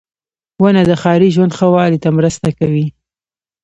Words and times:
•ونه 0.61 0.81
د 0.89 0.91
ښاري 1.01 1.29
ژوند 1.35 1.55
ښه 1.57 1.67
والي 1.73 1.99
ته 2.03 2.09
مرسته 2.17 2.49
کوي. 2.59 2.85